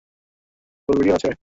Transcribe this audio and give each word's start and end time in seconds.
ফুল 0.89 0.95
video 0.99 1.15
আছে? 1.17 1.31